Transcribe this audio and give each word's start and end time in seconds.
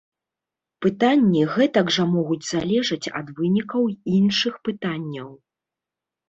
Пытанні 0.85 1.43
гэтак 1.55 1.91
жа 1.97 2.05
могуць 2.13 2.39
залежаць 2.53 3.11
ад 3.19 3.27
вынікаў 3.41 3.83
іншых 4.15 4.57
пытанняў. 4.71 5.29